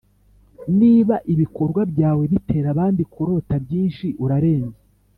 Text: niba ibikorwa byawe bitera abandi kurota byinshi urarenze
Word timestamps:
niba 0.79 1.15
ibikorwa 1.33 1.81
byawe 1.91 2.23
bitera 2.31 2.67
abandi 2.73 3.01
kurota 3.13 3.55
byinshi 3.65 4.05
urarenze 4.23 4.79